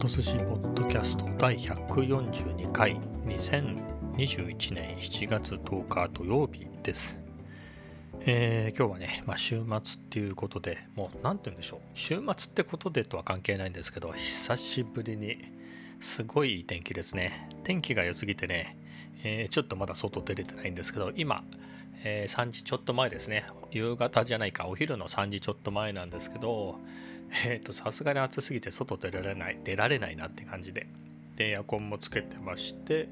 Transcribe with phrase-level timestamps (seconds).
[0.00, 7.18] と寿司ポッドキャスト第142回2021年7月10日土曜日です。
[8.20, 11.80] えー、今日はね、まあ、週末っていうことでもう何て言うんでしょう。
[11.92, 15.36] 週末ってことでとは関係ないんですけど久しぶりに
[16.00, 17.50] すごいいい天気ですね。
[17.64, 18.78] 天気が良すぎてね、
[19.22, 21.44] えー、ちょっとまだ外出れてないんですけど今、
[22.04, 23.44] えー、3時ちょっと前ですね。
[23.70, 26.78] 夕方じゃないかお昼の3時ちょっと前なんですけど
[27.44, 30.86] えっ、ー、と、さすがに暑すぎて外出られない、出られないなって感じで、
[31.36, 33.08] で、エアコンもつけてまして、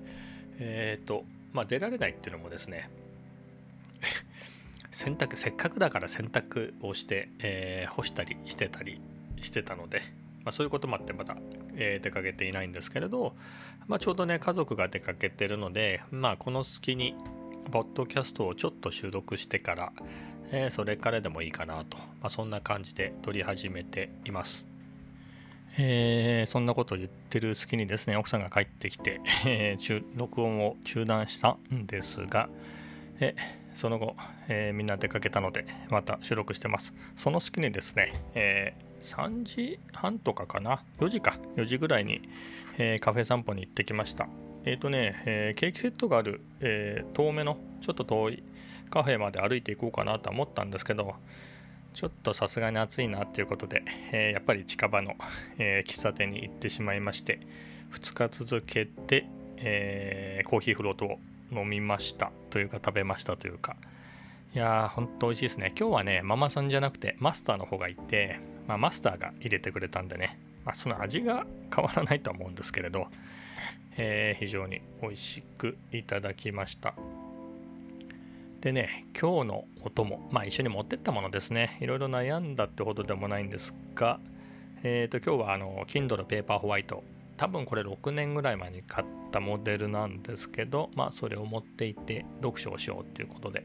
[0.59, 2.91] えっ、ー、と、まあ、出られないっていうのもですね、
[4.91, 9.01] 洗濯、せっかくだから洗濯をして、えー、干したりしてたり
[9.41, 10.03] してたので、
[10.45, 11.37] まあ、そういうこともあってまだ、
[11.75, 13.37] えー、出かけていないんですけれど、
[13.87, 17.15] まあ、ちょうどね、家族が出かけてるので、まあ、この隙に、
[17.71, 19.93] ポッドキャストをちょっと収録してから、
[20.51, 24.65] え、それからでもいいかなと、まあ、そんな感じで撮り始めています。
[25.77, 32.49] えー、そんなことを言ってる隙にですね、奥さんが帰ってきて、えー、録音を中断したんですが、
[33.21, 33.35] え
[33.75, 34.17] その後、
[34.49, 36.93] えー、みんな出かけたので、また収録してます。
[37.17, 42.29] その隙にですね、え、3時半とかかな、4時か、4時ぐらいに、
[42.79, 44.29] え、カフェ散歩に行ってきました。
[44.65, 48.43] えっ、ー、とね、えケーキセットがある、え遠めの、ちょっと遠い、
[48.89, 51.15] カフェまで歩いていこうかなと思ったんですけど
[51.95, 55.17] ちょっとさすがに暑いなっていうことで、えー、やっぱり近場の、
[55.59, 57.41] えー、喫茶店に行ってしまいまして
[57.93, 61.19] 2日続けて、えー、コーヒーフロートを
[61.51, 62.31] 飲みました。
[62.51, 63.77] というか食べましたというか。
[64.55, 65.73] いやーほんと美味しいですね。
[65.79, 73.09] 今日はねママさんじゃなくてマスターの方がいて、まあ、マスターが入れてくれたんでね、まあ、その味が変わらないとは思うんですけれど、
[73.97, 76.95] え、非常に美味しくいただきました。
[78.61, 81.79] でね、今日のお供、まあ一緒に持ってったものですね。
[81.81, 84.19] いろいろ悩んだってほどでもないんですが、
[84.83, 87.01] えっ、ー、と今日はあの Kindle Paperwhite、
[87.37, 93.65] 多分これ6年ぐらい前に買ったモデルなんですけど、まあそれを持っていて読書をしようっていうことで、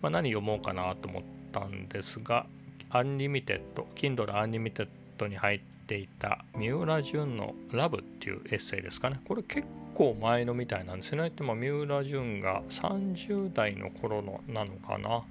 [0.00, 2.46] まあ、何読もうかなと思ったんですが、
[2.88, 9.20] アンリミテッド、Kindle Unlimited に入っていた三浦淳のラブっていうエッセイですかね。
[9.28, 11.32] これ結構前のみたいなんですね。
[11.34, 15.22] でも三浦淳が30代の頃のなのかな。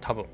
[0.00, 0.26] 多分。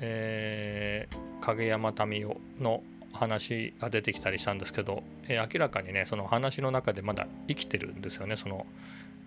[0.00, 8.36] えー、影山民夫の話が出てきたりしたんですけど、えー、明らかにねその話の中でまだ生きてるんですよね。
[8.36, 8.64] その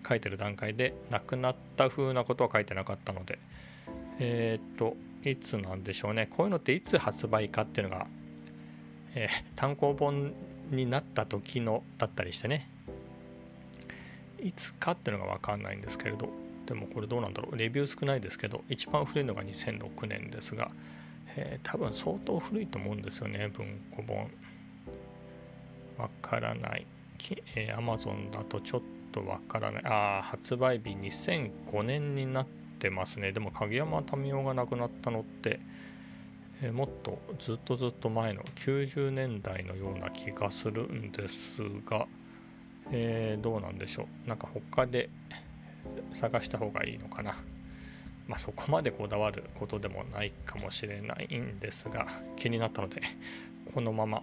[0.08, 3.38] 書いてる段階で亡くなった風なことは書いてなかったので。
[4.18, 6.26] えー、っといつなんでしょうね。
[6.30, 8.06] こういうのっていつ発売かっていうのが、
[9.14, 10.32] えー、単行本
[10.70, 12.68] になった時のだったりしてね。
[14.42, 16.28] いつかっていうのが分かんないんですけれど
[16.66, 17.56] でもこれどうなんだろう。
[17.56, 20.70] レビュー少ないですけど一番古いのが2006年ですが、
[21.36, 24.30] えー、多分相当古いと思うんですよね文庫本。
[25.98, 26.86] わからない。
[27.54, 29.84] えー、Amazon だとちょっとわからない。
[29.84, 32.46] ああ発売日2005年になっ
[32.78, 33.32] てますね。
[33.32, 35.60] でも影山民夫が亡くなったのって、
[36.62, 42.06] え、もっとずっとずっと前の90年代のような気がするんですが
[42.92, 44.28] えー、どうなんでしょう。
[44.28, 45.10] なんか他で
[46.12, 47.36] 探した方がいいのかな。
[48.28, 52.06] まあそこまでこだわることでもないかもしれないんですが
[52.36, 53.02] 気になったので
[53.74, 54.22] このまま。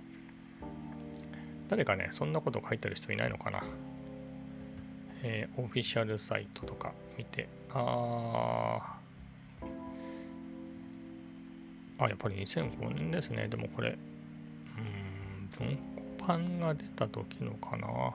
[1.70, 3.64] 誰かねそんなこと書いてる人いないのかな。
[5.24, 7.48] えー、オフィシャルサイトとか見て。
[7.74, 8.98] あ
[12.00, 13.48] あやっぱり2005年ですね。
[13.48, 13.94] でもこれう
[14.82, 15.78] ん文
[16.20, 18.14] 庫版が出た時のかな。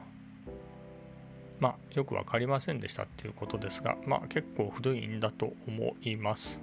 [1.62, 6.60] まあ、よく分かりませんでしたっていうことですが、まあ、結構古いんだと思います。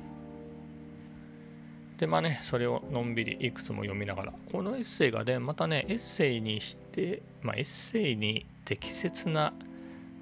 [1.98, 9.54] でまあねそれをのんびりいくつも読みながらこのエッセイがねまたねエッセイにして、まあ、エッセイに適切な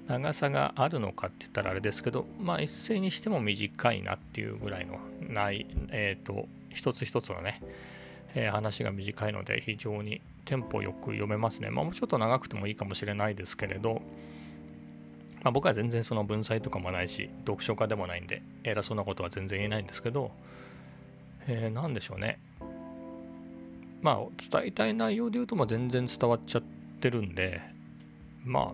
[0.08, 7.60] 長さがあるのかって言ったらあれですけどまあエッセイにしても短いなっていうぐらいのないえっ、ー、と一つ一つのね、
[8.34, 14.02] えー、話が短いので非常にテンポよく読めますねまあもうちょっと長くてもいいかもしれないですけれど
[15.42, 20.32] まあ、僕は全然その文才とかもないし読書家でもないんで偉そうなことは全然言えないんですけど、
[21.46, 22.40] えー、何でしょうね。
[24.00, 24.16] まあ
[24.50, 26.62] 伝えたい内容で言うとも全然伝わっちゃっ
[27.00, 27.60] てるんで
[28.44, 28.72] まあ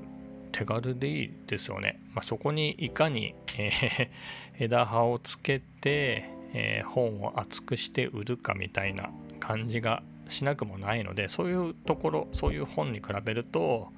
[0.53, 4.09] 手軽でいいですよね、まあ、そこにいかに、えー、
[4.65, 13.89] 枝葉をつけて、えー、本を厚くして売るかみたいな感じがしなくもないのでそういうところそういう本に比べると、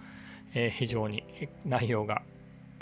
[0.54, 1.24] えー、非常に
[1.66, 2.22] 内容が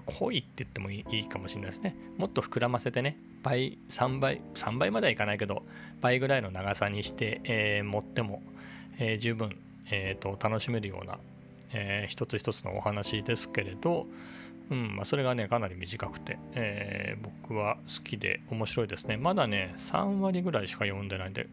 [0.07, 1.97] 濃いって言ってもいいかもしれないですね。
[2.17, 5.63] もっと膨らませてね、倍、3倍、3倍まではいかないけど、
[6.01, 8.43] 倍ぐらいの長さにして、えー、持っても、
[8.99, 9.57] えー、十分
[9.91, 11.19] えーと、楽しめるような、
[11.73, 14.07] えー、一つ一つのお話ですけれど、
[14.71, 21.49] うんまあ、それがねかなり短くて、えー、僕は好きで面白いですねまだね3割ぐらいしか読んでないんで、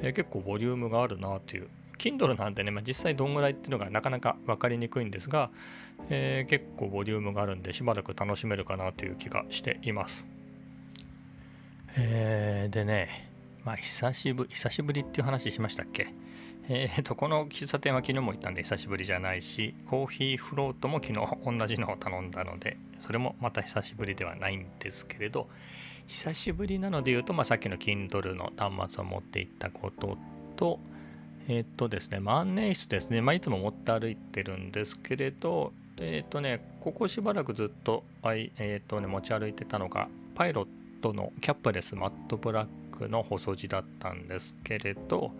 [0.00, 1.68] えー、結構ボリュームがあるなという
[1.98, 5.50] Kindle なんでね、まあ、実際どんぐらいっていうのがなかなか分かりにくいんですが、
[6.10, 10.26] えー、結構ボリュームがあるんでしばらく楽しめるかなという気がしています。
[11.96, 13.30] えー、でね、
[13.64, 16.08] まあ久しぶり、久しぶりっていう話しましたっけ？
[16.70, 25.48] えーと、この喫茶店は昨日も行ったんで久しぶりじゃないし、コーヒーフロートも昨日同じのを頼んだので、それもまた久しぶりではないんですけれど、
[26.06, 30.18] 久しぶりなので言うと、まあ、さっきの Kindle の端末を持って行ったこと
[30.56, 30.78] と、
[31.48, 40.66] えっ、とですね、万年筆ですね、まあ、いつも持って歩いてるんですけれど、えっ、ー、とね、ここしばらくずっと、えっ、とね、持ち歩いてたのが、パイロッ
[41.00, 45.32] トのキャップレスマットブラックの細字だったんですけれど、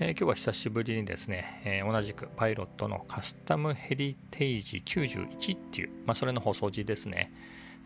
[0.00, 7.32] えー、今日は久しぶりにですね、えー、同じくパイロットのカスタムヘリテージ91っていう、まあ、それの細字ですね、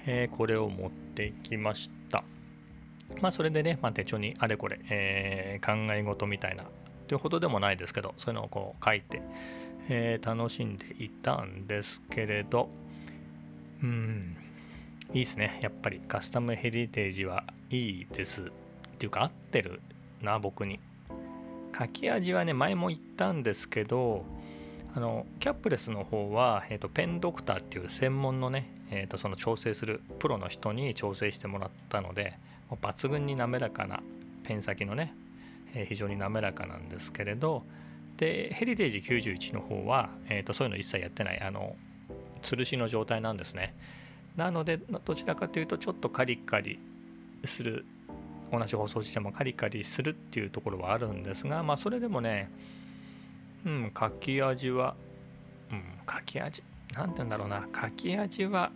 [0.05, 2.25] えー、これを持ってきました。
[3.21, 6.65] まあ、それでね、まあ、手帳にあれこれ、え考え事みたいな
[7.13, 9.21] というほどでもないですけど、そういうのをこう書いて、
[9.91, 12.71] え楽しんでいたんですけれど、
[13.83, 14.35] うん、
[15.13, 15.59] いいですね。
[15.61, 18.45] やっぱりカスタムヘリテージはいいです。
[18.45, 18.45] っ
[18.97, 19.83] ていうか合ってる
[20.23, 20.81] な、僕に。
[21.79, 24.25] 書き味はね前も言ったんですけど
[24.95, 32.39] あのキャップレスの方は、えーと、ペンドクターっていう専門のね、えーと、その調整するプロの人に調整してもらったので
[32.71, 34.03] もう抜群に滑らかな
[34.45, 35.15] ペン先のね、
[35.75, 37.65] え、非常に滑らかなんですけれど
[38.17, 41.77] でヘリテージ91の方は、えーと、そういうの一切やってないあの
[42.43, 43.75] 吊るしの状態なんですね。
[44.37, 46.79] なのでどちらかというとちょっとカリカリ
[47.45, 47.85] する
[48.51, 52.51] 同じ放送時でもカリカリするっていうところはあるんですがまあそれでもね
[53.67, 54.95] うん書き味は
[55.71, 56.63] うん書き味
[56.95, 58.73] なんて言うんだろうな書き味は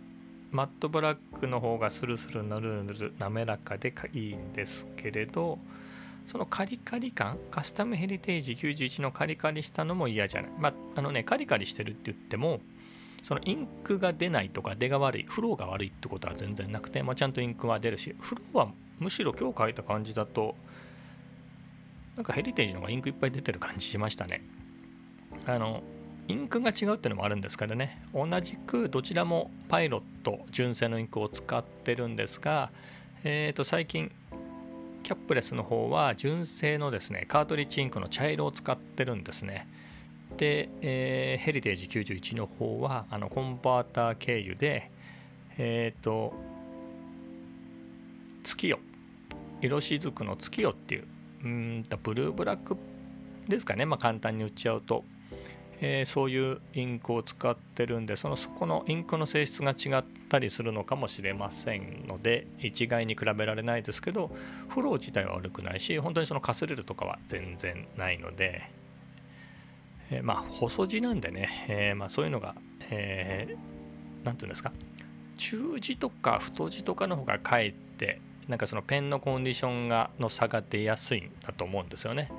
[0.51, 5.59] マットブラックの方がスルスルぬるぬる滑らかでいいんですけれど
[6.27, 10.51] そのカリカリ感カスタムヘリテージ91のカリカリしたのも嫌じゃない。
[10.59, 12.59] まああのねカリカリしてるって言っても
[13.23, 18.69] そのインクが出ないとか出が悪いフローが悪いってことは全然なくて、まあ、ちゃんとインクは出るしフローは
[18.99, 20.55] むしろ今日書いた感じだと
[22.15, 24.43] なんかヘリテージの方がインクいっぱい出てる感じしましたね。
[25.45, 25.83] あの
[26.27, 28.01] インクが違うっていうのもあるんですけどね。
[28.13, 32.71] 同じくどちらもパイロット純正のインクを使ってるんですが
[33.23, 34.11] えっ、ー、と最近
[35.07, 39.65] キャップレスの方は純正のですねカートリッジインクの茶色を使ってるんですね。
[40.35, 44.91] で、えー、ヘリテージ91の方はあのコンバーター経由で
[45.57, 46.33] えっ、ー、と
[48.43, 48.81] 月夜
[49.61, 51.07] 色しずくの月夜っていう
[51.45, 52.75] うんとブルーブラック
[53.47, 55.05] ですかね、まあ、簡単に打っちゃうと、
[55.79, 64.31] えー、そういうインクを使ってるんでそのそこのインクの性質が違ったりするのかもしれませんので一概に比べられないですけど
[64.69, 68.69] フロー自体は悪くないし本当にそのかすれるとかは全然ないので、
[70.09, 73.57] えー、まあ細字なんでね、えー、まあ、そういうのが何、えー、て
[74.23, 74.71] 言うんですか
[75.37, 82.31] 中字とか太字とかの方がかえってなんかそのペンのコンディションがの差が出やすいんだと思うんですよね。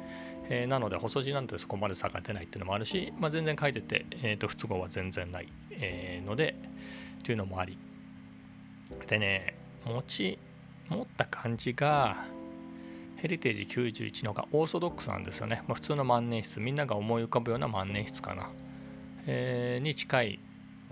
[0.51, 6.55] えー、なので細字なんてそこまで差が出ないっていうのもあるし、まあ、全然書いてて、えー、と不都合は全然ない、えー、ので
[7.19, 7.79] っていうのもあり。
[9.07, 10.39] でね持ち
[10.89, 12.25] 持った感じが
[13.17, 18.51] ヘリテージ91の方がオーソドックスなんですよね、まあ、普通の万年筆みんなが思い浮かぶような万年筆かな、
[19.27, 20.39] えー、に近い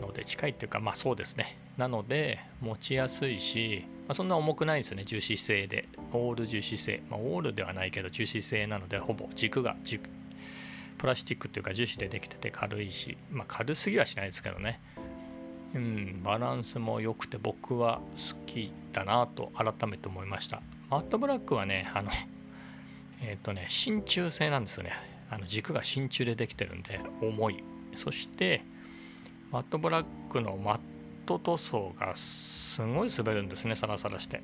[0.01, 1.59] ので近いっていうかまあそうですね。
[1.79, 5.05] なので持ちやすいしまあ、そんな重くないですね。
[5.05, 5.89] 樹脂製で。
[6.13, 10.09] オール樹脂製、まあ、オールではないけど樹脂製なのでほぼ軸が軸。
[10.99, 14.81] プラスチックっていうか樹脂でできてて軽いし、まあ、軽すぎはしないですけどね。
[15.75, 20.63] うんバランスも良くて僕は好きだなと改めて思いました。
[20.89, 22.11] マットブラックはねあの
[23.21, 24.93] えっ、ー、とね真鍮製なんですよね。
[25.29, 27.63] あの軸が真鍮でできてるんで重い。
[27.95, 28.63] そして
[29.51, 30.79] マットブラックのマッ
[31.26, 34.42] ト塗装がすごい滑るんですねサラサラして。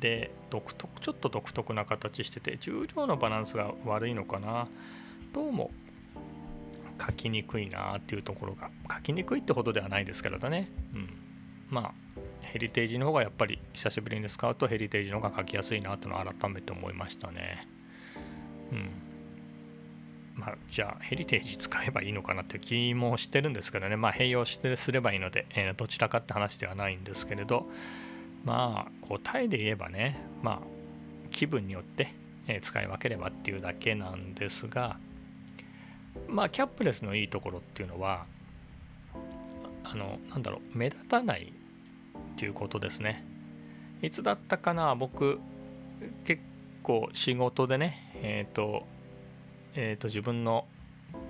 [0.00, 4.68] で独特ちょっと独特な形してて重量のバランスが悪いのかな。
[5.32, 5.70] どうも
[7.00, 10.70] 書きにくいなっていうところが書きにくいってほどではないですけどね。
[10.94, 11.08] うん。
[11.68, 17.66] まあヘリテージの方がやっぱり久しぶりに使うとヘリテージの方が書きやすいなっていうのを改めて思いましたね。
[18.72, 19.05] うん。
[20.36, 27.66] まあ、じゃあヘリテージ使えばいいのかなって気もしてるんですけどね、まあ、併用してすればいいので、えー、どちらかって話ではないんですけれど、
[28.44, 30.58] まあ、答えで言えばね、まあ、
[31.30, 32.12] 気分によって、
[32.48, 34.98] え使い分ければっていうだけなんですが、
[36.28, 38.24] まあキャップレスのいいところっていうのは
[39.84, 43.24] あのなんだろう目立たないっていうことですね。
[44.02, 45.38] いつだったかな僕
[46.24, 46.42] 結
[46.82, 48.86] 構仕事でねえっ、ー、と
[49.76, 50.66] え、ー、と自分の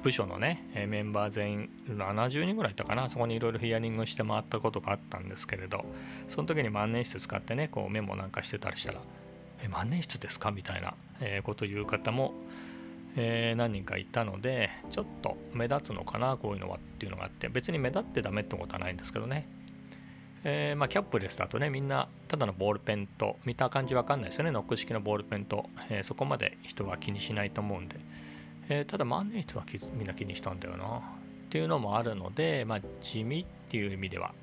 [0.03, 3.09] 部署のねメンバー全員70人ぐらいいたかな。
[3.09, 5.85] そこにいろいろヒアリングして回ったことがあったんですけれど
[6.29, 9.01] その時に万年筆使ってねこうメモなんかしてたりしたら
[9.63, 10.95] 「え万年筆ですか?」みたいな
[11.43, 12.35] ことを言う方も、
[13.17, 19.49] えー、何人かいたのでちょっと目立つのかなこういうのはっていうのがあって別に目立ってダメってことはないんですけどね。
[20.49, 24.53] えー、まあ、キャップレスだとねみんなただのボールペンと見た感じわかんないですよね。
[24.53, 27.97] ノック式のボールペンと、えー、そこまで人は気にしないと思うんで、
[28.69, 29.65] えー、ただ万年筆は
[29.97, 31.03] みんな気にしたんだよな。
[31.47, 34.35] っていうのもあるので、まあ、地味っていう意味では、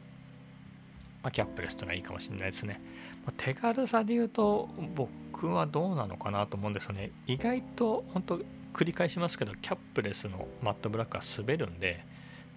[1.21, 2.81] まあ、キャップレスというのはいいかもしれないですね、
[3.25, 7.11] まあ、手軽さで言うと僕はどうなのかなと思うんですよね。
[7.27, 8.39] 意外と本当
[8.73, 12.03] 繰り返しますけどキャップレスのマットブラックは滑るんで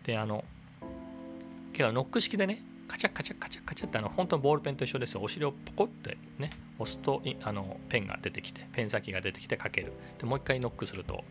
[0.05, 0.45] であの
[0.81, 5.21] 今日はノック式でねカチャカチャカチャカチャってあの本当のボールペンと一緒ですよ。
[5.21, 9.93] お尻をポコってね押すとあのペンが出てきてペン先が出てきて書ける。
[10.19, 11.25] でもう一回ノックすると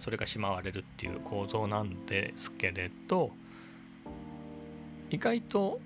[0.00, 3.30] それがしまわれるっていう構造なんですけれど
[5.10, 5.80] 意外と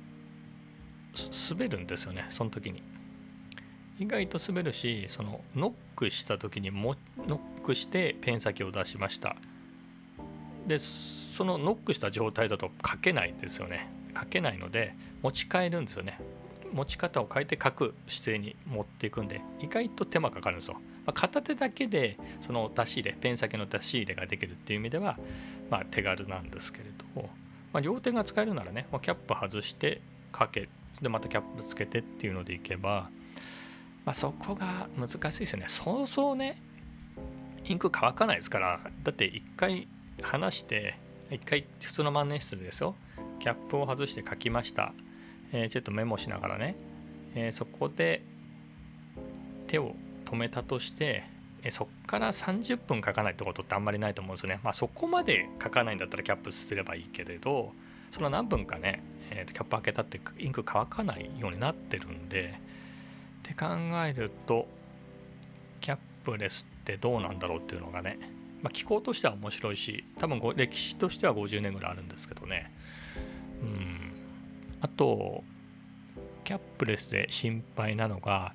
[1.51, 2.83] 滑るんですよねその時に。
[3.99, 6.97] 意外と滑るしそのノックした時にも
[7.29, 9.37] ノックしてペン先を出しました。
[10.67, 13.89] でそのノックした状態だと書けないんですよね。
[14.19, 16.19] 書けないので持ち替えるんですよね。
[16.73, 25.19] 持ち方を変えて書く姿勢に持っていくんで意外と手間かかるんですよ、まあ、片手だけでその出し入れペン先の出し入れができるっていう意味では、
[25.71, 27.31] まあ、手軽なんですけれども、
[27.73, 30.01] まあ、両手が使えるならねもうキャップ外して
[30.33, 30.69] かけ
[31.01, 33.11] でまたキャップつけてっていうのでいけば、
[34.05, 35.67] まあ、そこが難しいですよね。
[35.69, 36.61] そうそうね
[37.65, 39.89] インク乾かないですからだって一回
[40.23, 40.99] 離して
[41.31, 42.95] 一回普通の万年筆ですよ。
[43.41, 44.95] キャップを外して書きました、
[45.53, 46.77] えー、ちょっとメモしながらね、
[47.35, 48.23] えー、そこで
[49.67, 49.95] 手を
[50.35, 51.25] 止めたとして、
[51.63, 54.61] え、そこから30分書かないってことってあんまりないと思うんですよね。
[54.63, 57.73] まあそこまで書かないんだったらキャップすればいいけれど
[58.11, 62.55] その何分かね、えー、キャップ開けたってインク乾かないようになってるんで
[63.41, 63.67] って考
[64.07, 64.67] えると
[65.81, 68.19] キャップレスってどうなんだろうっていうのがね
[68.63, 72.73] まあ、気候としては面白いし多分歴史としては50年ぐらいあるんですけどね。
[73.61, 74.13] うん。
[74.81, 75.45] あと
[76.45, 78.55] キャップレスで心配なのが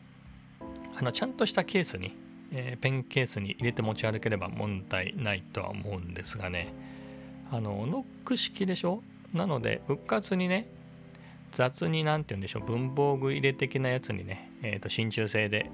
[0.99, 2.13] あのちゃんとしたケースに、
[2.51, 6.73] えー、ペンケースに入れて持ち歩ければ問題ないとは思うんですがね。
[7.51, 9.01] あのノック式でしょ？
[9.33, 10.67] なのでうっかつにね
[11.53, 12.63] 雑に何て言うんでしょう？
[12.65, 15.71] 文房具入れ的なやつにね、えー、と真鍮製で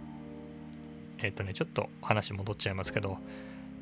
[1.18, 3.18] えっ、ー、とねちょっと話戻っちゃいますけど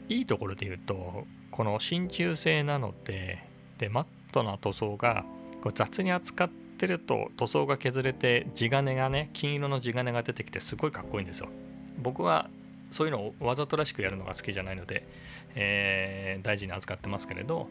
[0.08, 3.44] いいところで言うとこの真鍮製なので
[3.80, 5.26] でマットな塗装が
[5.62, 11.50] こう雑に扱ってると塗装が削れて地金がね金色の地金が出てきてすごいかっこいいんですよ。
[11.98, 12.50] 僕は
[12.92, 15.08] そういうのをわざとらしくやるのが好きじゃないので、
[15.56, 17.68] えー、大事に扱ってますけれど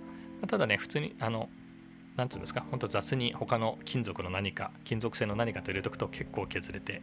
[0.49, 1.49] ただね普通にあの
[2.17, 7.03] 何て言うんですか本当雑に他の金属の何か金属製の何かと入れとくと結構削れて、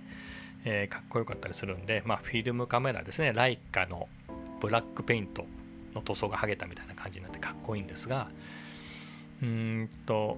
[0.65, 4.09] えー、かっこよかったりするんでまあフィルムカメラですねライカの
[4.59, 5.45] ブラックペイント
[5.95, 8.27] の塗装が剥げたみたいな感じになってかっこいいんですが
[9.41, 10.37] うーんと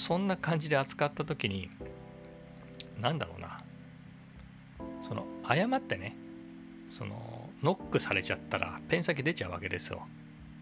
[0.00, 1.68] そんな感じで扱った時に
[2.98, 3.62] 何だろうな。
[5.06, 6.16] その誤ってね
[6.88, 10.00] そのノックされちゃったらペン先出ちゃうわけですよ。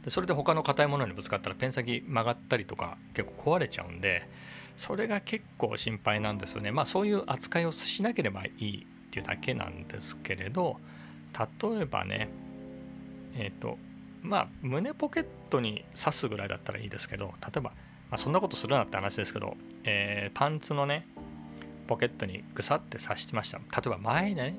[0.04, 4.28] でそれで他の硬いものにぶつかったらペン先曲がったりとか結構壊れちゃうんで
[4.76, 6.72] それが結構心配なんですよね。
[6.72, 10.78] まあそういう扱いをしなければいいっていうだけなんですけれど
[11.62, 12.28] 例えばね
[13.36, 13.78] えっ、ー、と
[14.20, 17.72] まあ胸ポケットに刺すぐらいだったらいいですけど例えば、
[18.10, 21.06] まあ、そんなことするなって話ですけど、えー、パンツのね
[21.86, 23.58] ポケットにぐさって刺しました。
[23.58, 24.56] 例えば前ね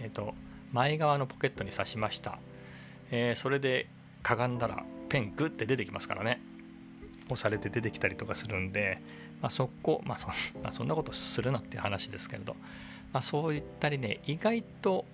[0.00, 0.34] えっ、ー、と
[0.72, 2.38] 前側のポケットに刺しました、
[3.10, 3.88] えそれで
[4.22, 6.40] かがんだらペングッて出てきますからね。
[7.30, 9.00] 押されて出てきたりとかするんで、
[9.40, 10.34] まあ、そこ、まあそま
[10.70, 12.54] あ、そんなことするなっていう話ですけれど、
[13.12, 15.04] まあ、そういったりね意外と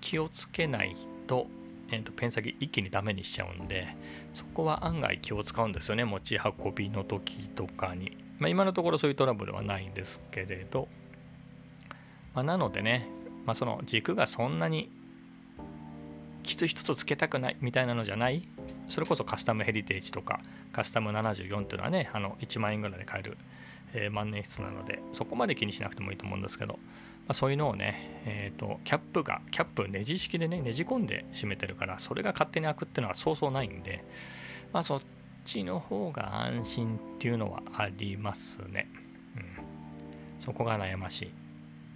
[0.00, 1.46] 気をつけないと,、
[1.92, 3.94] えー、とペン先一気にダメにしちゃうんで
[4.32, 6.04] そこは案外気を使うんですよね。
[6.04, 10.88] 持ち運びの時とかに、まあ、今のところそういうトラブルはないんですけれど、
[12.34, 13.06] まあ、なのでね、
[13.44, 14.90] まあ、その軸がそんなに
[16.42, 18.48] きつ一つつけたくないみたいなのじゃない。
[18.88, 20.40] それこそカスタムヘリテージとか
[20.72, 23.38] カスタム74っていうのはねあの1万円ぐらいで買える、
[23.94, 26.78] えー、万年筆なのでそこまで気にしなくてもいいと思うんですけど、
[27.28, 34.04] ま、そういうのをね、えーと、キャップがキャップネジ式でねねじ込んで締めてるからそれが勝手に開くっていうのはそうそうないんで、
[34.72, 35.02] まあ、そっ
[35.44, 38.88] ちの方が安心っていうのはありますね、
[39.36, 39.44] うん、
[40.38, 41.32] そこが悩ましい。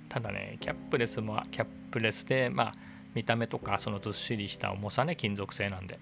[0.08, 2.74] ただねキャップレスもキャップレスでまあ
[3.14, 5.98] 見た目とかそのずっしりした重さね金属製なんで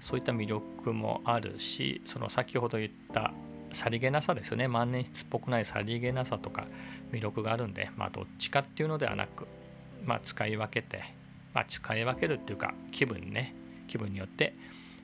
[0.00, 3.32] そういった魅力もあるしその先ほど言った
[3.74, 4.68] さりげなさですね。
[4.68, 6.66] 万年筆っぽくないさりげなさとか
[7.12, 9.46] 魅力があるんでまあどっちかっていうのではなく
[10.04, 11.02] まあ使い分けて
[11.52, 13.54] まあ使い分けるっていうか気分ね。
[13.86, 14.54] 気分によって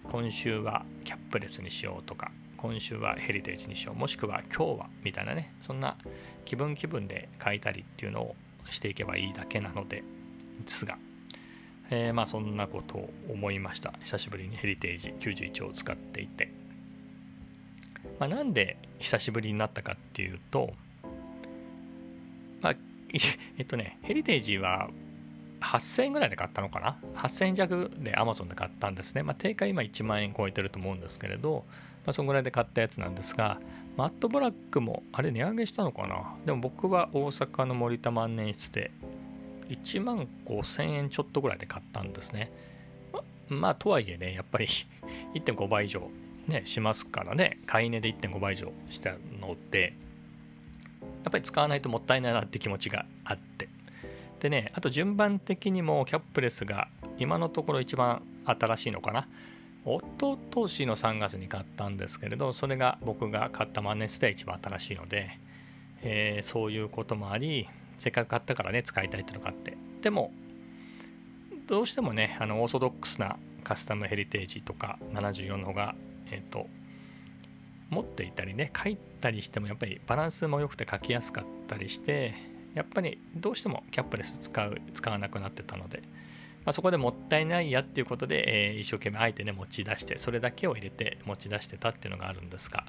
[0.05, 5.97] 今週はキャップレスにしようとか今週はヘリテージにしようもしくは今日はみたいなねそんな
[6.45, 8.35] 気分気分で書いたりっていうのを
[8.71, 10.03] していけばいいだけなので
[10.65, 10.99] ですが、
[11.91, 13.93] えー、まあそんなことを思いました。
[14.05, 16.53] 久しぶりにヘリテージ91を使っていて、
[18.19, 20.73] まあ、なんで久しぶりになったかっていうと
[22.61, 22.75] まあ
[23.59, 24.91] えっとねヘリテージは
[25.61, 29.23] 8000円ぐらいで買ったのかな ?8000 円弱で Amazon で買ったんですね。
[29.23, 31.65] まあ、定価今1万円超えてると思うんですけれど、
[32.07, 33.61] まあ、そんぐらいで買ったやつなんですが、
[33.97, 36.35] マットブラックもあれ値上げしたのかな？
[36.47, 38.91] でも僕は大阪の森田万年筆で
[39.69, 42.51] 1万5000円ちょっとぐらいで買ったんですね。
[43.13, 44.67] ままあとはいえねやっぱり
[45.35, 46.09] 1.5倍以上
[46.51, 47.59] ねしますからね。
[47.67, 49.95] 買い値で1.5倍以上したので
[51.25, 53.69] やっぱり使わないともったいないなって気持ちがあって。
[54.41, 56.89] でねあと順番的にもキャップレスが
[57.19, 59.29] 今のところ一番新しいのかな。
[59.85, 65.39] 一昨年の3月に買ったんですけれどそれが僕が買ったマネスで一番新しいので、
[66.03, 67.67] えー、そういうこともあり
[67.99, 69.77] せっかく買ったからね使いたいってのがあって。
[70.03, 70.33] でも
[71.67, 75.95] どうしてもねあのオーソドックスなカスタムヘリテージとか74の方が
[76.31, 76.69] えっ、ー、と
[77.91, 82.35] 持っていたりね書いたりしてもやっぱりバランスも良くて書きやすかったりして
[82.75, 86.03] やっぱりどうしてもキャップレス使う使わなくなってたので
[86.65, 92.85] まあ、そこでもったいないやっていうことで、えー、一生懸命あえてね持ち出してそれだけを入れて持ち出してたっていうのがあるんですが、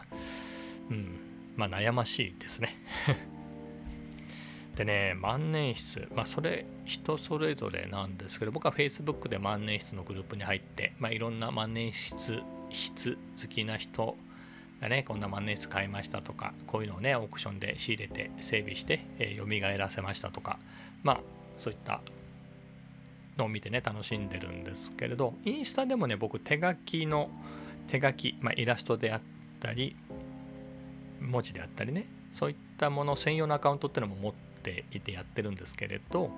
[0.89, 1.20] うん、
[1.56, 2.76] まあ悩ましいですね。
[4.76, 14.16] でね万年筆まあそれ人それぞれなんですけど僕は Facebook で万年筆のグループに入って、まあ、いろんな万年筆筆好きな人
[14.82, 20.60] がねこんな万年筆買いましたとかこういうのをねオークションで仕入れて整備してえー、蘇らせましたとか
[21.04, 21.20] まあ
[21.58, 22.02] そういった
[23.38, 27.30] のを見てね楽しんでるんですけれどインスタでもね僕手書きの
[27.88, 29.22] 手書き、まあ、イラストであっ
[29.60, 29.96] たり
[31.20, 36.30] 文字であったりねそういったもの専用のアカウントってのも持っていてやってるんですけれど、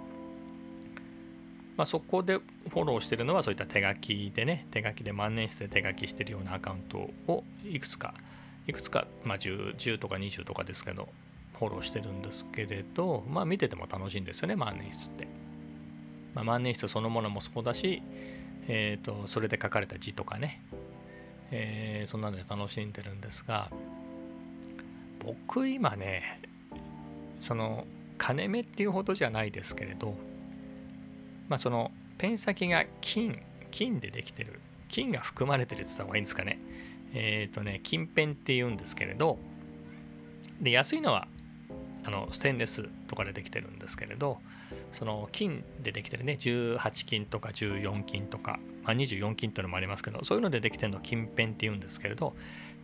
[1.76, 8.14] まあ、そこでフォローしてるのはそういった手書きでね手書きで万年筆で手書きしてるようなアカウントをいくつか
[8.68, 11.10] いくつか、まあ10、10, とか20とかですけど
[11.58, 15.28] フォローしてるんですけれどまあ見てても楽しいんですよね万年筆って。
[16.34, 18.02] まあ、万年筆そのものもそうだし、
[18.68, 20.64] えーと、それで書かれた字とかね、
[21.52, 23.70] えー、そんなので楽しんでるんですが
[25.20, 26.42] 僕今ね
[27.40, 27.86] その
[28.18, 30.16] 金目っていうほどじゃないですけれど
[31.50, 36.60] まあそのペン先が金金でできてる金が含まれてるって言った方がいいんですかね。
[37.14, 39.38] えっ、ー、とね金ペンって言うんですけれど
[40.62, 41.28] で安いのは
[42.06, 44.40] あのステンレスとかでできてるんですけれど
[44.92, 52.34] その金でできてるね18金とか14金とか、まあ、24金っていうのもありますけどそういうのでできてるのを金ペンって言うんですけれど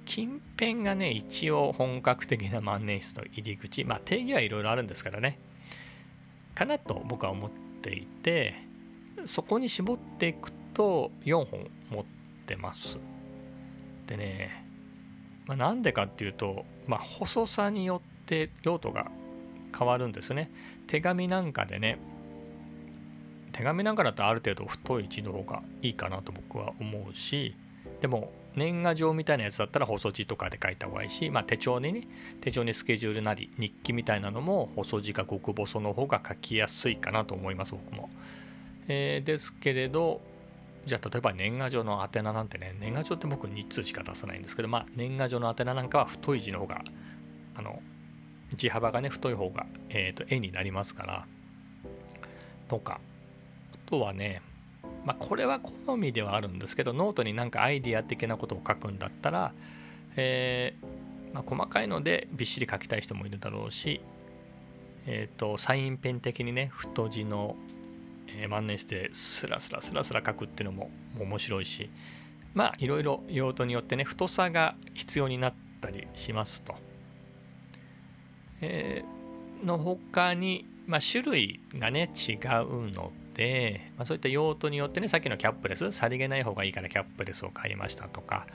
[0.06, 5.38] 金ペンがね一応本格的な万年筆の入り口まあ定義はいろいろあるんですからね。
[6.56, 8.56] かなと僕は思ってていて
[9.26, 12.06] そこに絞っていくと4本持っ
[12.46, 12.98] てます。
[14.08, 14.66] でね、
[15.46, 19.12] まあ、なんでかっていうと、まあ、細さによって用途が
[19.78, 20.52] 変わるんですね。
[20.88, 22.00] 手紙なんかでね
[23.52, 27.56] 手紙なんかだとある程度太い字の方がいいかなと僕は思うし
[28.02, 32.08] でも年賀状みたいなやつだったら細字とかで書いた方がいいし、まあ、手帳にね
[32.42, 38.10] 手帳にスケジュールなり日記みたいなのも細字か極細の方が書きやすいかなと思います僕も、
[38.88, 40.22] えー、ですけれど
[40.86, 46.84] じゃあ例えば年賀状の宛名なんてね年賀状って僕2通しか出さないんですけどまあ年賀状の宛名なんかは太い字の方が
[47.56, 47.82] あの
[48.56, 51.26] 字幅がね太い方が、えーと、絵になりますから
[52.68, 53.00] とか
[53.74, 54.42] あとはね
[55.10, 59.54] まあこれは好みではあるんですけどノートになんかアイディア的なことを書くんだったら、
[60.16, 64.02] えー、まあ、細かいのでびっしり書きたい人もいるだろうし、
[65.08, 67.56] えーと、サインペン的にね太字の、
[68.28, 71.90] えー、万年筆でスラスラスラスラ書くっていうのも面白いし
[72.54, 76.76] まあいろいろ用途によってね太さが必要になったりしますと。
[78.62, 88.46] えー、の他に、まあ、種類がね違うので、まあ、そういった用途によってねさっきのキャップレスさりげない方がいいからキャップレスを買いましたとか。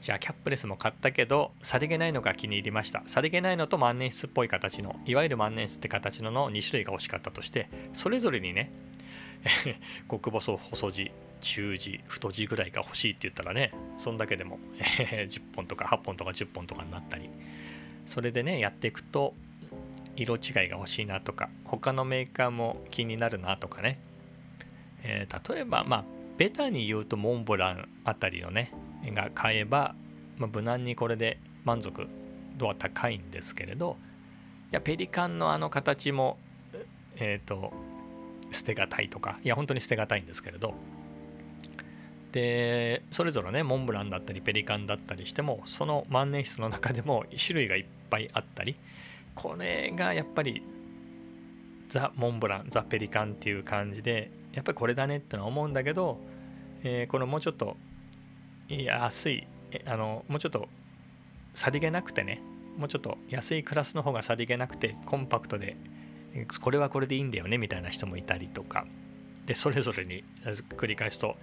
[0.00, 3.02] じゃあキャップレスも買ったけどさりげないのが気に入りました。
[3.06, 8.70] さりげないのと万年筆っぽい形のいわゆる万年筆って形のの2種類が欲しかったとしてそれぞれにね
[10.08, 11.10] 極細細字
[11.42, 17.28] 中字太字ぐらいが欲しいって言ったらねそんだけでも 10本とか8本とか10本とかになったり。
[18.06, 19.34] それでねやっていくと
[20.16, 23.98] 色違いが欲しいなとか他のメーカーも気になるなとかね、
[25.02, 26.04] えー、例えばまあ
[26.36, 28.72] ベタに言うとモンブランあたりのね
[29.04, 29.94] が買えば、
[30.38, 32.06] まあ、無難にこれで満足
[32.56, 33.96] 度は高いんですけれど
[34.70, 36.38] いやペリカンのあの形も
[37.16, 37.72] えっ、ー、と
[38.52, 40.74] 捨てがたいとかいや本当に捨てがたいんですけれど
[42.32, 48.76] でそれぞれねモンブランだったりペリカンだったりしてもその万年筆の中でも種類がいっぱいあったり
[49.34, 50.62] これがやっぱり
[51.88, 56.18] ザ・モンブランザ・ペリカンっていう感じでやっぱりこれだねってのは思うんだけど、
[56.82, 57.76] えー、このもうちょっと
[58.68, 59.46] 安い
[59.86, 60.68] あのもうちょっと
[61.54, 62.40] さりげなくてね
[62.76, 65.76] もうちょっと安いクラスの方がさりげなくてコンパクトで
[66.60, 68.86] これはこれでいいんだよねみたいな人もいたりとか。
[69.46, 70.22] でそれぞれに
[70.76, 71.36] 繰り返すと、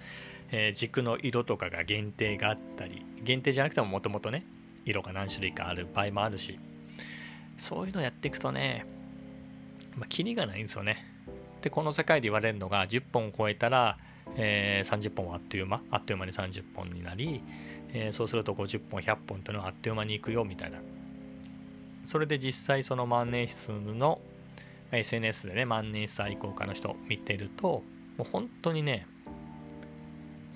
[0.51, 4.45] えー、軸の色とかが限定があったり限定じゃなくてももともとね
[4.85, 6.57] 色が何種類かある場合もあるし
[7.57, 8.85] そういうのやっていくとね、
[9.97, 11.16] まあ、キリがないんですよね。
[11.61, 13.97] でこの世界で言われるのが10本超えたら
[14.35, 17.41] えー、30本はあっという間あっという間に30本になり、
[17.93, 20.79] えー、そうすると50本100本というのはあっという間にいくよみたいな。
[22.05, 24.21] それで実際その万年筆の
[24.93, 27.83] SNS でね万年筆愛好家の人見てると
[28.17, 29.05] もう本当にね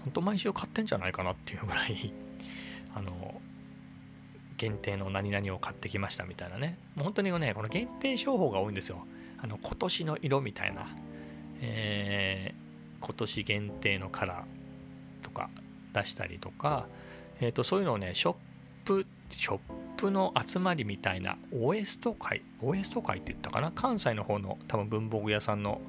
[0.05, 2.13] 本当毎週買ってんじゃないかなっていうぐらい
[2.95, 3.41] あの
[4.55, 6.77] 限定の何々を買ってきましたみたいなね。
[6.95, 9.05] もう本当にねこの限定商法が多いんですよ。
[9.41, 10.87] あの今年の色みたいな、
[11.61, 12.61] えー
[13.03, 15.49] 今年限定のカラーとか
[15.91, 16.85] 出したりとか、
[17.39, 18.35] えー、とそういうのをねショッ
[18.85, 19.59] プショッ
[19.97, 23.71] プの集まりみたいなオエスト会オエスト会って言ったかな？
[23.71, 25.81] 関西の方の多分文房具屋さんの、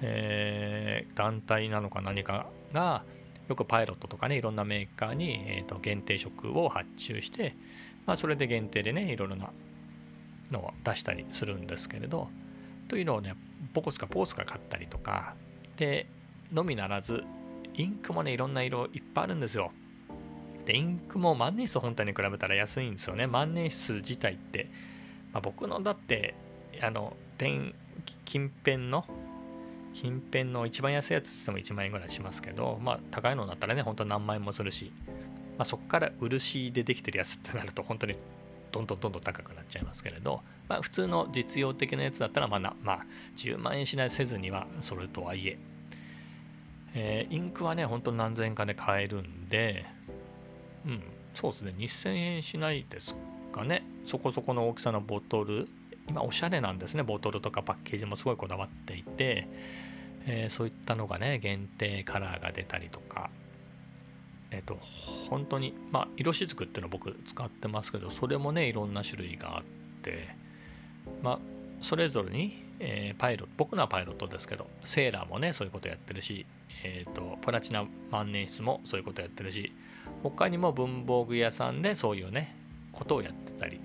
[0.00, 3.04] えー、団体なのか何かが
[3.48, 7.54] よくパイロットとかねいろんなメーカーに、えー、と限定色を発注して、
[8.04, 9.52] まあ、それで限定でねいろいろな
[10.50, 12.28] のを出したりするんですけれど
[12.88, 13.34] というのをね
[13.72, 15.34] ボコスかポースか買ったりとか
[15.76, 16.06] で
[16.52, 17.24] のみならず
[17.74, 19.72] インクもねいろんな色いっぱいあるんですよ。
[20.66, 23.26] でインクも万年筆本体に比べたら安いんですよね。
[23.26, 24.68] 万年筆自体って、
[25.32, 26.34] まあ、僕のだって
[26.80, 27.74] あのペン
[28.24, 29.04] 近辺の
[29.94, 34.92] 近辺の一番安いやつっても1万円ぐらいしますけどまあ高いのだったらね本当何万円もするし、
[35.58, 38.16] まあ、そこから漆でできてるやつってなると本当に
[38.72, 43.06] どんどんどんどん高くなっちゃいますけれど、まあ、普通の実用的なやつだったらまあまあ
[43.36, 45.58] 10万円しないせずにはそれとはいえ
[46.94, 49.86] えー、インクはね、ほんと何千円かで買えるんで、
[50.86, 51.02] うん、
[51.34, 53.16] そうですね、2000円しないです
[53.50, 53.82] かね。
[54.04, 55.68] そこそこの大きさのボトル、
[56.08, 59.48] 今おしゃれなんですね、ボトルとかパッケージもすごいこだわっていて、
[60.26, 63.30] えー、そういったのがね、限定カラーが出たりとか、
[64.52, 64.78] えっ、と、
[65.28, 69.64] 本当に、まあ、色しずくっていうの僕使ってますけど、それもね、いろんな種類があっ
[70.02, 70.28] て、
[71.22, 71.38] まあ、
[71.80, 76.46] それぞれに、えー、パイロット、僕のはパイロットですけど、セーラーもね、そういうことやってるし、
[76.84, 79.72] えーと、プラチナ万年筆もそういうことやってるし
[80.22, 82.56] 他にも文房具屋さんでそういうね
[82.92, 83.80] ことをやってたり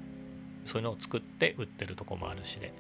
[0.65, 2.73] そういうのを作って売ってるとこもあるしで、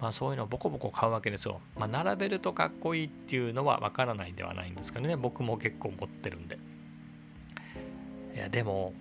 [0.00, 6.58] まあ、そういうのをボコボコ買うわけですよ、まあ、並べるとかっこいいっていうのはわからないではないんですけどね僕も結構持ってるんで。
[8.34, 8.94] いやでも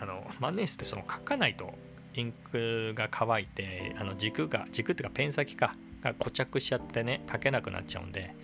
[0.00, 1.72] あの万年筆ってその書かないと
[2.14, 8.34] インクが乾いてあの軸が軸っていうかペン先かが固着しちゃってね書けなくなっちゃうんで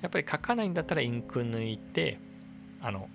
[0.00, 2.18] やっぱり書かないんだったらインク抜いて
[2.80, 3.08] あの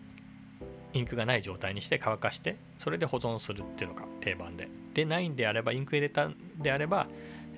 [0.93, 4.69] インクがない状態にして乾かしてそれで保存するっていうのが定番で。
[4.93, 7.07] でないんであればインク入れたんであれば、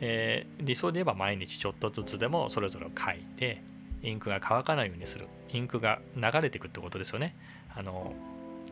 [0.01, 3.63] えー、理想で言えば毎日ちょっとずつでもそれぞれ書いて
[4.03, 5.27] インクが乾かないようにする。
[5.49, 7.35] インクが流れていくってことですよね。
[7.73, 8.13] あの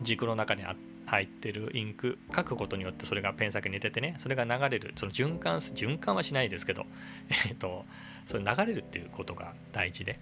[0.02, 0.64] 軸の中に
[1.06, 6.86] 入ってるインク書くことによってそれがペン先に出ててねそれが流れるその循環循環はしないですけど
[7.48, 7.86] えっ、と
[8.26, 10.20] それ流れるっていうことが大事で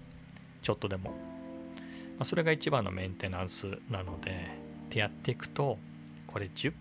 [0.61, 1.15] ちょっとでも、ま
[2.19, 5.77] あ、それが一番のメンテナンスなのでってやっていくと
[6.27, 6.73] これ 10,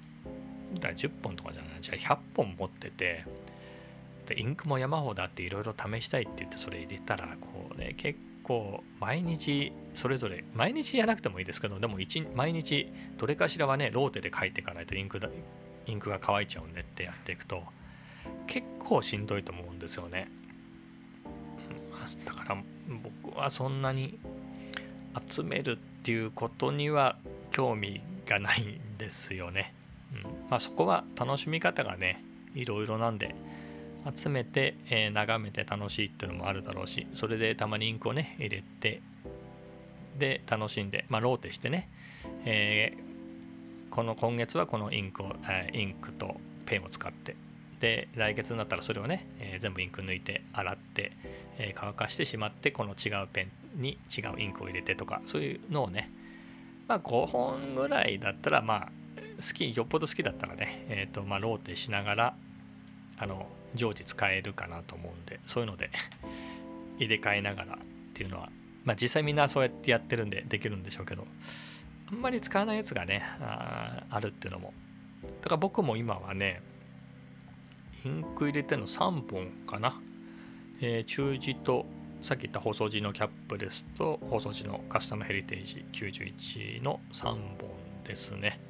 [0.80, 3.24] だ10本とかじゃないじゃあ100本持ってて
[4.26, 8.33] でインクも山ほどあっていろいろ試したいって言ってそれ入れたらこうね結構
[9.00, 11.96] 毎日それぞれ毎日やらなくてもいいですけどでも
[12.34, 15.28] 毎日どれかしらはねローテで書いていかないとインクだ
[15.86, 17.62] インクが乾いちゃうんでってやっていくと
[18.46, 20.28] 結構しんどいと思うんですよね。
[22.26, 22.62] だから
[23.24, 24.18] 僕はそんなに
[25.28, 27.16] 集めるっていうことには
[27.50, 29.74] 興味がないんですよね。
[30.12, 32.22] うんまあ、そこは楽しみ方がね
[32.54, 33.34] いろいろなんで
[34.16, 39.02] 集めて、えー、眺めて楽しいっていうのもあるだろうしそれでたまにインクをね入れて
[40.18, 41.88] で楽しんで、まあ、ローテしてね、
[42.44, 46.36] えー、この今月はこのインクを、え、インクと
[46.66, 47.36] ペンを使って
[47.80, 51.12] で来月になったらそれをね、えー、全部インク抜いて洗って、
[51.58, 56.10] え乾かしてしまってこの違うペンに違うインクを入れてとかそういうのをね
[56.86, 58.88] まあ5本ぐらいだったらまあ
[59.36, 62.36] 好きよっぽど好きだったらね、えーとまあ、ローテしながら
[63.18, 65.90] あの常時使えるかなと思うんでそういうので
[66.98, 67.78] 入れ替えながらっ
[68.12, 68.50] ていうのは
[68.84, 71.26] まあ実際みんなそうやってやってるんでできるんでしょうけど
[72.06, 74.74] あんまり使わないやつがねああるっていうのも。
[75.40, 76.60] だから僕も今はね
[78.04, 79.98] インク入れての3本かな、
[80.82, 81.86] えー、中字と
[82.20, 87.38] さっき言った細字のキャップですと細字のカスタムヘリテージ91の3本
[88.04, 88.60] ですね。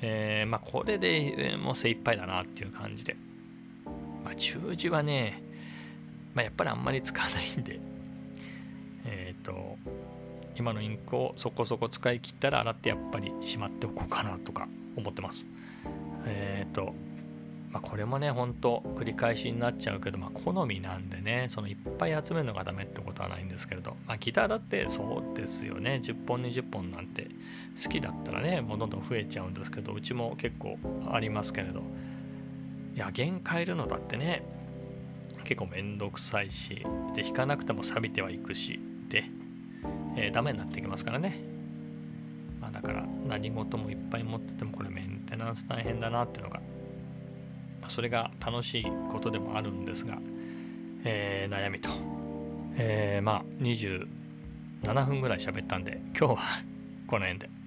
[0.00, 3.16] えー、まあこれでもう精一杯だなっていう感じで。
[4.28, 5.42] まあ、中字はね、
[6.34, 7.80] まあ、やっぱりあんまり使わないんで、
[9.06, 9.78] えっ、ー、と、
[10.54, 15.46] 今のインクをそこそこ使い切ったら洗ってやっぱりしまっておこうかなとか思ってます。
[16.26, 16.94] えっ、ー、と、
[17.70, 27.28] まあ、これもね、ほんと繰り返しになっちゃうけど、まあ、好みなんでね、そのいっぱい集めるのがダメってことはないんですけれど、まあ、ギターだってそうですよね、10本、20本なんて
[27.82, 30.78] 好きだったらね、もうどんどん増えちゃうんですけど、うちも結構
[31.10, 31.82] ありますけれど、
[32.98, 34.42] や弦変えるのだってね。
[35.48, 36.84] 結構めんどくさいし
[37.14, 39.24] で弾かなくても錆びてはいくしで、
[40.14, 41.40] えー、ダメになってきますからね、
[42.60, 46.60] まあ、だから何事もいっぱい持っててもこれメンテナンス大変だなっていうのが、
[47.80, 50.18] まあ、それが楽しいことでもあるんですが、
[51.04, 51.88] えー、悩みと、
[52.76, 54.06] えー、まあ27
[55.06, 56.38] 分ぐらい喋ったんで今日は
[57.06, 57.57] この辺で。